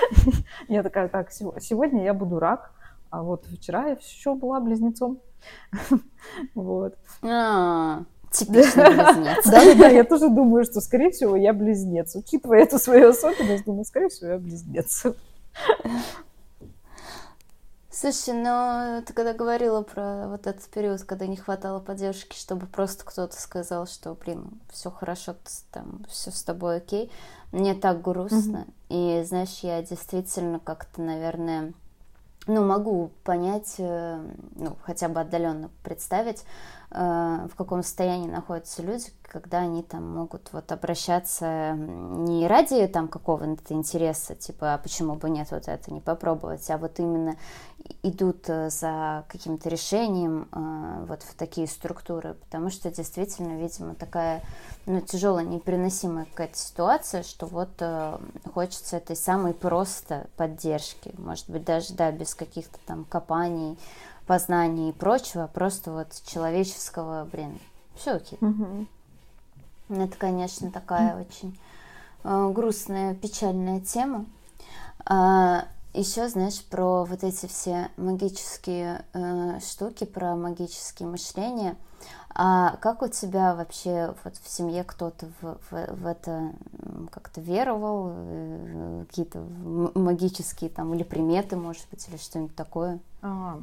[0.68, 2.72] Я такая, так, сегодня я буду рак,
[3.10, 5.20] а вот вчера я еще была близнецом.
[6.54, 6.94] Вот.
[8.38, 9.44] Типичный близнец.
[9.46, 12.14] Да, да, я тоже думаю, что, скорее всего, я близнец.
[12.14, 15.04] Учитывая эту свою особенность, думаю, скорее всего, я близнец.
[17.90, 23.06] Слушай, но ты когда говорила про вот этот период, когда не хватало поддержки, чтобы просто
[23.06, 25.34] кто-то сказал, что, блин, все хорошо,
[25.72, 27.10] там, все с тобой окей,
[27.52, 28.66] мне так грустно.
[28.90, 31.72] И, знаешь, я действительно как-то, наверное,
[32.46, 34.20] ну, могу понять, э,
[34.56, 36.44] ну, хотя бы отдаленно представить,
[36.90, 43.74] в каком состоянии находятся люди, когда они там могут вот обращаться не ради там какого-то
[43.74, 47.36] интереса, типа, а почему бы нет вот это не попробовать, а вот именно
[48.02, 54.42] идут э, за каким-то решением э, вот в такие структуры, потому что действительно, видимо, такая
[54.86, 57.82] ну, тяжелая, непереносимая какая-то ситуация, что вот
[58.54, 63.76] хочется этой самой просто поддержки, может быть, даже, да, без каких-то там копаний,
[64.26, 67.58] познания и прочего, просто вот человеческого, блин,
[67.94, 68.38] все окей.
[68.40, 68.86] Угу.
[69.88, 71.58] Это, конечно, такая очень
[72.24, 74.26] э, грустная, печальная тема.
[75.04, 81.76] А, еще, знаешь, про вот эти все магические э, штуки, про магические мышления.
[82.38, 86.52] А как у тебя вообще вот в семье кто-то в, в, в это
[87.10, 89.40] как-то веровал, э, какие-то
[89.94, 92.98] магические там или приметы, может быть, или что-нибудь такое?
[93.22, 93.58] А,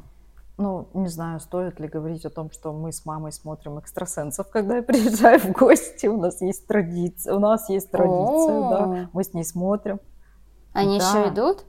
[0.56, 4.76] ну, не знаю, стоит ли говорить о том, что мы с мамой смотрим экстрасенсов, когда
[4.76, 6.06] я приезжаю в гости.
[6.06, 9.10] У нас есть традиция, у нас есть традиция, да.
[9.12, 10.00] Мы с ней смотрим.
[10.72, 11.04] Они да.
[11.04, 11.64] еще идут?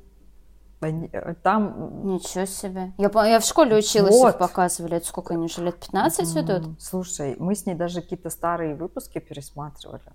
[0.82, 2.06] Они, э, там...
[2.06, 2.94] Ничего себе.
[2.98, 4.30] Я, я в школе училась, вот.
[4.30, 4.98] их показывали.
[4.98, 6.82] Это сколько они уже, лет 15 идут?
[6.82, 10.14] Слушай, мы с ней даже какие-то старые выпуски пересматривали.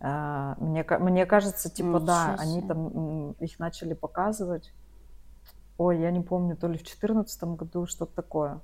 [0.00, 2.42] А, мне, мне кажется, типа, Ничего да, себе.
[2.42, 4.72] они там их начали показывать
[5.78, 8.60] ой, я не помню, то ли в 2014 году, что-то такое.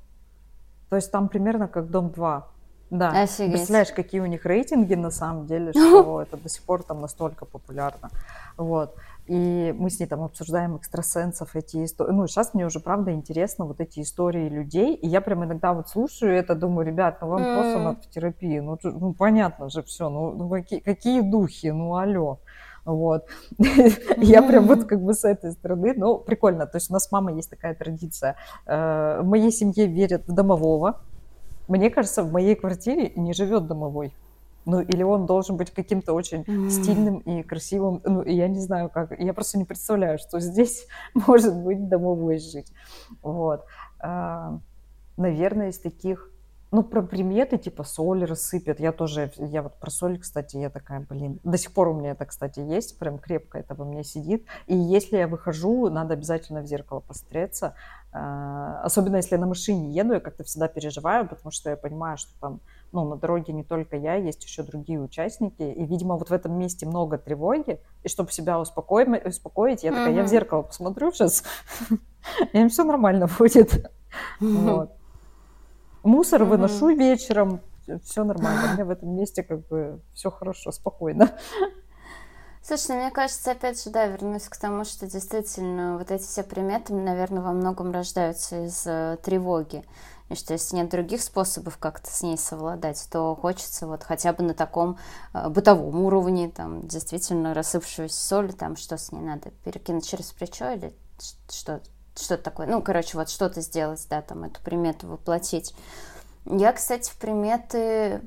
[0.90, 2.48] То есть там примерно как Дом 2.
[2.90, 3.52] Да, Офигеть.
[3.52, 7.46] представляешь, какие у них рейтинги на самом деле, что это до сих пор там настолько
[7.46, 8.10] популярно.
[8.56, 8.94] Вот.
[9.26, 12.12] И мы с ней там обсуждаем экстрасенсов, эти истории.
[12.12, 14.94] Ну, сейчас мне уже, правда, интересно вот эти истории людей.
[14.94, 17.54] И я прям иногда вот слушаю это, думаю, ребят, ну вам mm.
[17.54, 18.62] просто надо в терапию.
[18.62, 20.10] Ну, ну понятно же все.
[20.10, 22.40] Ну, ну какие, какие духи, ну алло.
[22.84, 23.26] Вот.
[24.16, 26.66] Я прям вот как бы с этой стороны, ну, прикольно.
[26.66, 28.36] То есть у нас с мамой есть такая традиция.
[28.66, 31.00] Э, в моей семье верят в домового.
[31.68, 34.14] Мне кажется, в моей квартире не живет домовой.
[34.66, 36.70] Ну, или он должен быть каким-то очень mm-hmm.
[36.70, 38.00] стильным и красивым.
[38.04, 39.18] Ну, я не знаю, как.
[39.18, 42.72] Я просто не представляю, что здесь может быть домовой жить.
[43.22, 43.64] Вот.
[44.00, 44.58] А,
[45.16, 46.30] наверное, из таких
[46.74, 48.80] ну, про приметы, типа соль рассыпят.
[48.80, 52.10] Я тоже, я вот про соль, кстати, я такая, блин, до сих пор у меня
[52.10, 54.44] это, кстати, есть, прям крепко это во мне сидит.
[54.66, 57.76] И если я выхожу, надо обязательно в зеркало посмотреться.
[58.10, 62.16] А, особенно если я на машине еду, я как-то всегда переживаю, потому что я понимаю,
[62.16, 62.60] что там,
[62.90, 65.62] ну, на дороге не только я, есть еще другие участники.
[65.62, 67.80] И, видимо, вот в этом месте много тревоги.
[68.02, 71.44] И чтобы себя успокоить, успокоить я такая, я в зеркало посмотрю сейчас,
[72.52, 73.92] и все нормально будет.
[74.40, 74.90] Вот.
[76.04, 76.48] Мусор mm-hmm.
[76.48, 77.60] выношу вечером,
[78.04, 78.70] все нормально.
[78.70, 81.30] У меня в этом месте как бы все хорошо, спокойно.
[82.62, 86.94] Слушай, мне кажется, опять же, да, вернусь к тому, что действительно вот эти все приметы,
[86.94, 89.84] наверное, во многом рождаются из э, тревоги.
[90.30, 94.44] И что если нет других способов как-то с ней совладать, то хочется вот хотя бы
[94.44, 94.96] на таком
[95.34, 100.70] э, бытовом уровне, там, действительно рассыпавшуюся соль, там, что с ней надо, перекинуть через плечо
[100.70, 100.94] или
[101.50, 101.82] что
[102.16, 105.74] что-то такое, ну, короче, вот что-то сделать, да, там, эту примету воплотить.
[106.46, 108.20] Я, кстати, в приметы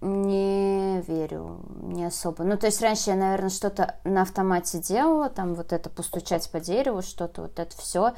[0.00, 2.44] не верю, не особо.
[2.44, 6.60] Ну, то есть раньше я, наверное, что-то на автомате делала, там вот это постучать по
[6.60, 8.12] дереву, что-то вот это все,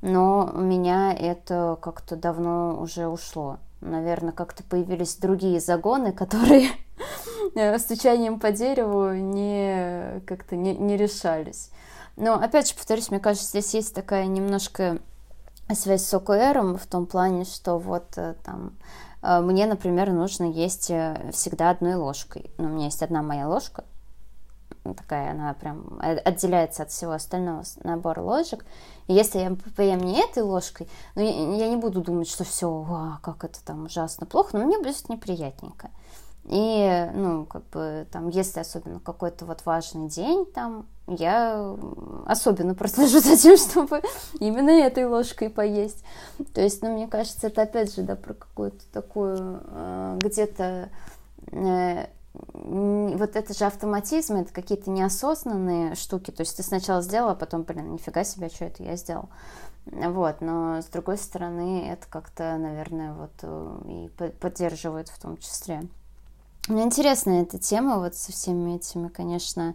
[0.00, 3.58] но у меня это как-то давно уже ушло.
[3.80, 6.70] Наверное, как-то появились другие загоны, которые
[7.78, 11.70] стучанием по дереву не как-то не, не решались.
[12.18, 14.98] Но, опять же, повторюсь, мне кажется, здесь есть такая немножко
[15.72, 18.72] связь с ОКРом в том плане, что вот э, там
[19.22, 22.50] э, мне, например, нужно есть э, всегда одной ложкой.
[22.58, 23.84] Ну, у меня есть одна моя ложка,
[24.82, 28.64] такая она прям отделяется от всего остального набора ложек.
[29.06, 33.18] И если я поем не этой ложкой, ну, я, я не буду думать, что все,
[33.22, 35.90] как это там ужасно плохо, но мне будет неприятненько.
[36.46, 41.74] И, ну, как бы, там, если особенно какой-то вот важный день, там, я
[42.26, 44.02] особенно прослежу за тем, чтобы
[44.40, 46.04] именно этой ложкой поесть.
[46.54, 50.90] То есть, ну, мне кажется, это опять же, да, про какую-то такую э, где-то
[51.52, 56.30] э, вот это же автоматизм, это какие-то неосознанные штуки.
[56.30, 59.28] То есть ты сначала сделал, а потом, блин, нифига себе, что это я сделал.
[59.86, 65.82] Вот, но с другой стороны, это как-то, наверное, вот э, и поддерживает в том числе.
[66.68, 69.74] Мне интересна эта тема вот со всеми этими, конечно,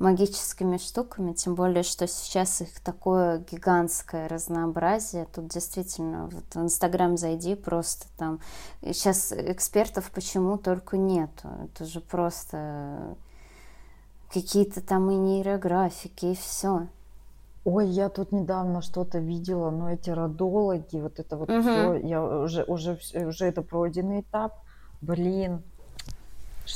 [0.00, 5.26] магическими штуками, тем более, что сейчас их такое гигантское разнообразие.
[5.32, 8.40] Тут действительно, вот в Инстаграм зайди, просто там...
[8.82, 11.48] Сейчас экспертов почему только нету.
[11.64, 13.16] Это же просто
[14.32, 16.88] какие-то там и нейрографики, и все.
[17.64, 21.60] Ой, я тут недавно что-то видела, но эти родологи, вот это вот угу.
[21.60, 24.58] все, я уже, уже, уже это пройденный этап.
[25.00, 25.62] Блин,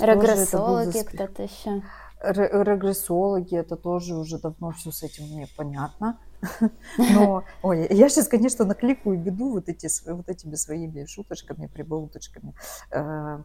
[0.01, 1.83] Регрессологи кто-то еще.
[2.23, 6.19] Регрессологи, это тоже уже давно все с этим мне понятно.
[6.99, 12.55] Но, ой, я сейчас, конечно, накликаю беду вот, эти, вот этими своими шуточками, прибауточками.
[12.91, 13.41] Э,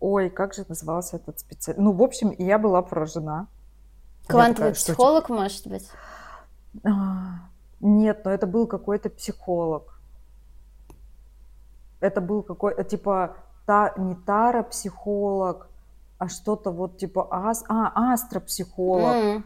[0.00, 1.80] ой, как же назывался этот специалист?
[1.80, 3.48] Ну, в общем, я была поражена.
[4.26, 5.88] Квантовый такая, психолог, что, может быть?
[6.82, 7.48] А,
[7.80, 10.00] нет, но это был какой-то психолог.
[12.00, 15.68] Это был какой-то, типа, та, не таропсихолог,
[16.18, 19.14] а что-то вот типа ас, а, астропсихолог.
[19.14, 19.42] Mm.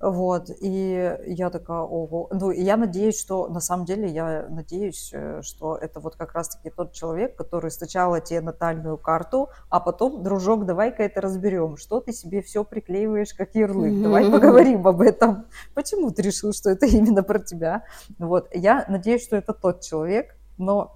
[0.00, 2.28] Вот, и я такая, ого.
[2.30, 6.34] Ну, и я надеюсь, что, на самом деле, я надеюсь, э, что это вот как
[6.34, 11.76] раз-таки тот человек, который сначала тебе натальную карту, а потом, дружок, давай-ка это разберем.
[11.76, 14.00] Что ты себе все приклеиваешь как ярлык?
[14.00, 15.46] Давай поговорим об этом.
[15.74, 17.82] Почему ты решил, что это именно про тебя?
[18.20, 20.94] Вот, я надеюсь, что это тот человек, но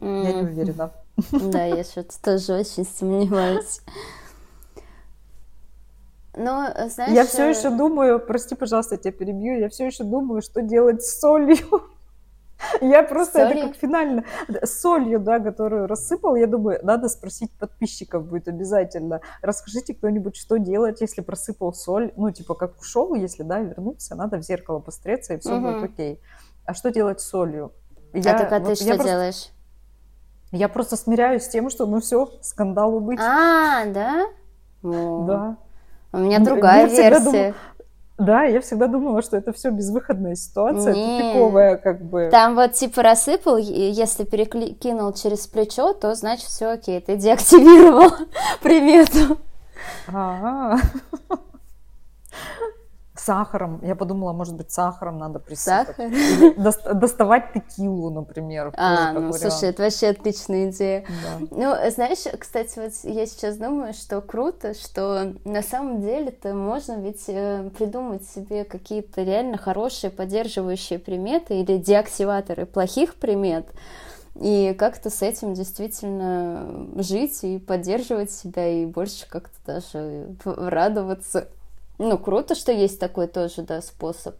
[0.00, 0.90] я не уверена.
[1.32, 3.80] Да, я что-то тоже очень сомневаюсь.
[6.36, 7.12] Но, знаешь...
[7.12, 11.02] Я все еще думаю, прости, пожалуйста, я тебя перебью, я все еще думаю, что делать
[11.02, 11.58] с солью.
[12.80, 13.58] Я просто солью?
[13.58, 14.24] это как финально
[14.64, 19.20] солью, да, которую рассыпал, я думаю, надо спросить подписчиков будет обязательно.
[19.42, 24.38] Расскажите кто-нибудь, что делать, если просыпал соль, ну типа как ушел, если да вернуться, надо
[24.38, 25.68] в зеркало посмотреться и все угу.
[25.68, 26.20] будет окей.
[26.64, 27.72] А что делать с солью?
[28.12, 29.04] Я, а так а вот, ты что просто...
[29.04, 29.48] делаешь?
[30.50, 33.20] Я просто смиряюсь с тем, что ну все, скандал убыть.
[33.20, 34.26] А, да?
[34.82, 35.24] О.
[35.26, 35.56] Да.
[36.12, 37.52] У меня другая я версия.
[37.52, 37.54] Дум...
[38.18, 41.20] Да, я всегда думала, что это все безвыходная ситуация, Не.
[41.20, 42.28] тупиковая как бы.
[42.32, 48.10] Там вот типа рассыпал, если перекинул через плечо, то значит все окей, ты деактивировал
[48.62, 49.38] примету.
[50.12, 50.78] А,
[53.28, 53.80] сахаром.
[53.82, 55.88] Я подумала, может быть, сахаром надо присыпать.
[55.88, 56.06] Сахар?
[56.06, 58.72] Или доставать текилу, например.
[58.74, 59.36] А, ну, вариант.
[59.36, 61.04] слушай, это вообще отличная идея.
[61.06, 61.46] Да.
[61.50, 67.24] Ну, знаешь, кстати, вот я сейчас думаю, что круто, что на самом деле-то можно ведь
[67.28, 73.66] э, придумать себе какие-то реально хорошие поддерживающие приметы или деактиваторы плохих примет,
[74.40, 81.48] и как-то с этим действительно жить и поддерживать себя, и больше как-то даже радоваться.
[81.98, 84.36] Ну, круто, что есть такой тоже, да, способ.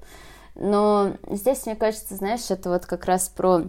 [0.55, 3.65] Но здесь, мне кажется, знаешь, это вот как раз про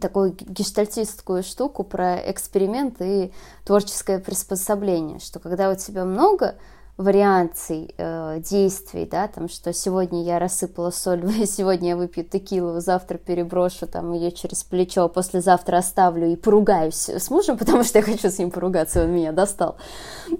[0.00, 3.32] такую гештальтистскую штуку, про эксперимент и
[3.64, 6.56] творческое приспособление, что когда у тебя много
[6.96, 13.18] вариаций э, действий, да, там, что сегодня я рассыпала соль, сегодня я выпью текилу, завтра
[13.18, 18.04] переброшу там ее через плечо, а послезавтра оставлю и поругаюсь с мужем, потому что я
[18.04, 19.76] хочу с ним поругаться, он меня достал,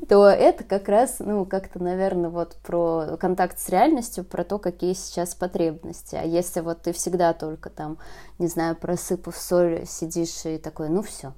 [0.08, 4.94] то это как раз, ну, как-то, наверное, вот про контакт с реальностью, про то, какие
[4.94, 6.16] сейчас потребности.
[6.16, 7.98] А если вот ты всегда только там,
[8.38, 11.34] не знаю, просыпав соль, сидишь и такой, ну, все,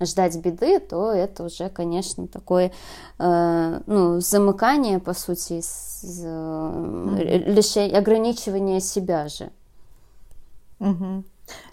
[0.00, 2.72] ждать беды, то это уже, конечно, такое
[3.18, 7.52] э, ну, замыкание, по сути, с, mm-hmm.
[7.52, 9.50] лишение, ограничивание себя же.
[10.78, 11.24] Mm-hmm.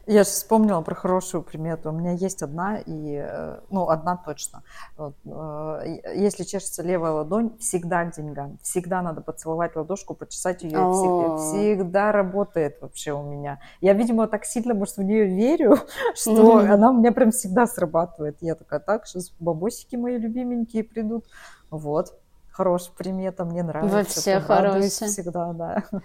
[0.06, 1.90] Я же вспомнила про хорошую примету.
[1.90, 4.64] У меня есть одна, и, э, ну, одна точно.
[4.96, 8.58] Вот, э, если чешется левая ладонь, всегда к деньгам.
[8.62, 10.92] Всегда надо поцеловать ладошку, почесать ее.
[10.94, 13.60] Всегда, всегда работает вообще у меня.
[13.82, 15.78] Я, видимо, так сильно, может, в нее верю,
[16.16, 18.38] что она у меня прям всегда срабатывает.
[18.40, 21.26] Я такая, так, сейчас бабосики мои любименькие придут.
[21.70, 22.18] Вот,
[22.50, 23.98] хорошая примета, мне нравится.
[23.98, 24.90] Вообще хорошая.
[24.90, 25.84] Всегда, да.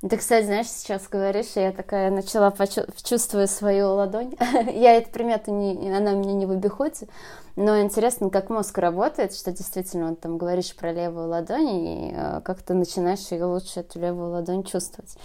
[0.00, 2.54] Ты, кстати, знаешь, сейчас говоришь, и я такая начала
[3.02, 4.36] чувствовать свою ладонь.
[4.72, 7.08] я эту примету, не, она меня не в обиходе,
[7.56, 12.40] но интересно, как мозг работает, что действительно, вот там говоришь про левую ладонь, и э,
[12.44, 15.16] как ты начинаешь ее лучше, эту левую ладонь чувствовать.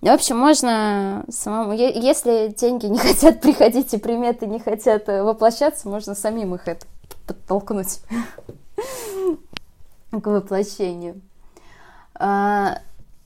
[0.00, 1.72] В общем, можно самому...
[1.72, 6.86] Если деньги не хотят приходить и приметы не хотят э, воплощаться, можно самим их это
[7.26, 8.00] подтолкнуть
[10.10, 11.20] к воплощению.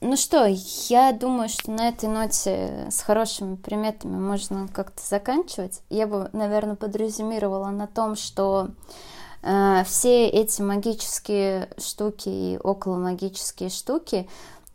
[0.05, 0.45] Ну что,
[0.89, 5.81] я думаю, что на этой ноте с хорошими приметами можно как-то заканчивать.
[5.89, 8.71] Я бы, наверное, подрезюмировала на том, что
[9.43, 14.27] э, все эти магические штуки и околомагические штуки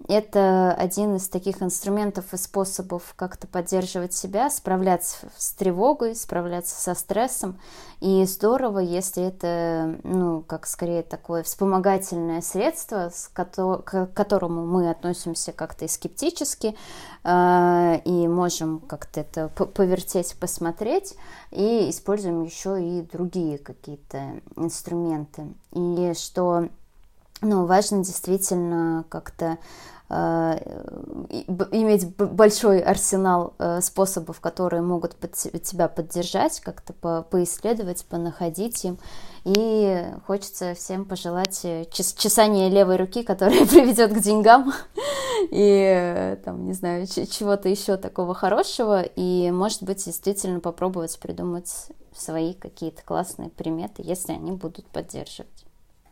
[0.07, 6.95] это один из таких инструментов и способов как-то поддерживать себя, справляться с тревогой, справляться со
[6.95, 7.59] стрессом.
[8.01, 15.85] И здорово, если это, ну, как скорее такое вспомогательное средство, к которому мы относимся как-то
[15.85, 16.77] и скептически,
[17.25, 21.17] э, и можем как-то это повертеть, посмотреть,
[21.51, 25.49] и используем еще и другие какие-то инструменты.
[25.73, 26.69] И что
[27.41, 29.59] ну, важно действительно как-то
[30.09, 30.15] э,
[31.71, 38.99] иметь большой арсенал э, способов, которые могут под тебя поддержать, как-то по поисследовать, понаходить им.
[39.45, 44.73] И хочется всем пожелать э, час чесания левой руки, которое приведет к деньгам,
[45.51, 51.73] и там, не знаю, чего-то еще такого хорошего, и, может быть, действительно попробовать придумать
[52.13, 55.68] свои какие-то классные приметы, если они будут поддерживать.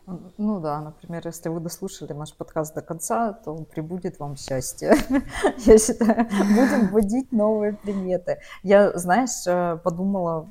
[0.07, 4.95] Ну да, например, если вы дослушали наш подкаст до конца, то прибудет вам счастье.
[5.59, 8.39] Я считаю, будем вводить новые приметы.
[8.63, 10.49] Я, знаешь, э, подумала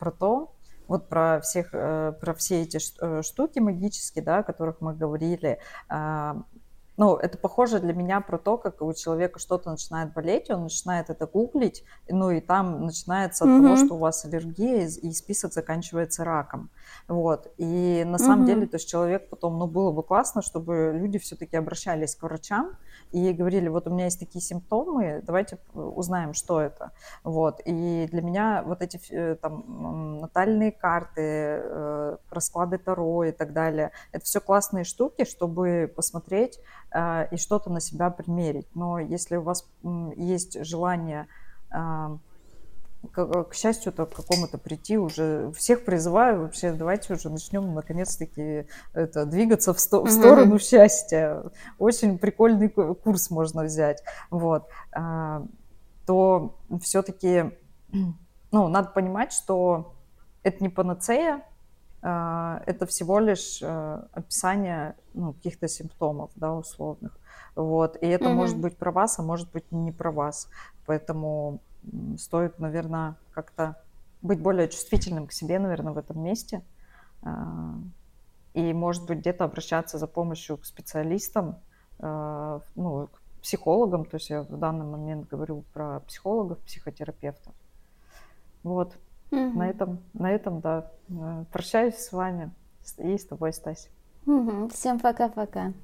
[0.00, 0.52] про то,
[0.88, 5.60] вот про всех, э, про все эти э, штуки магические, да, о которых мы говорили.
[5.88, 6.42] А,
[6.96, 11.10] ну, это похоже для меня про то, как у человека что-то начинает болеть, он начинает
[11.10, 13.62] это гуглить, ну и там начинается от mm-hmm.
[13.62, 16.70] того, что у вас аллергия, и список заканчивается раком.
[17.08, 17.52] Вот.
[17.56, 18.46] И на самом mm-hmm.
[18.46, 22.76] деле, то есть человек потом, ну, было бы классно, чтобы люди все-таки обращались к врачам
[23.12, 26.92] и говорили, вот у меня есть такие симптомы, давайте узнаем, что это.
[27.24, 27.60] Вот.
[27.64, 33.92] И для меня вот эти э, там натальные карты, э, расклады Таро и так далее,
[34.12, 36.58] это все классные штуки, чтобы посмотреть
[36.92, 38.68] э, и что-то на себя примерить.
[38.74, 39.68] Но если у вас
[40.16, 41.26] есть желание
[43.12, 45.50] к, к счастью-то к какому-то прийти уже.
[45.52, 51.44] Всех призываю вообще, давайте уже начнем наконец-таки это, двигаться в, сто, в сторону счастья.
[51.78, 54.02] Очень прикольный курс можно взять.
[54.30, 54.68] Вот.
[54.92, 55.44] А,
[56.06, 57.52] то все-таки
[58.52, 59.94] ну, надо понимать, что
[60.42, 61.42] это не панацея,
[62.02, 67.18] а, это всего лишь а, описание ну, каких-то симптомов, да, условных.
[67.54, 67.96] Вот.
[68.02, 68.34] И это mm-hmm.
[68.34, 70.48] может быть про вас, а может быть не про вас.
[70.84, 71.60] Поэтому
[72.18, 73.76] стоит, наверное, как-то
[74.22, 76.62] быть более чувствительным к себе, наверное, в этом месте.
[77.22, 77.74] А,
[78.54, 81.56] и, может быть, где-то обращаться за помощью к специалистам,
[81.98, 87.54] э, ну, к психологам, то есть я в данный момент говорю про психологов, психотерапевтов.
[88.62, 88.96] Вот.
[89.30, 89.58] Угу.
[89.58, 92.50] На этом, на этом, да, э, прощаюсь с вами
[92.96, 93.90] и с тобой, Стась.
[94.24, 94.68] Угу.
[94.70, 95.74] Всем пока-пока.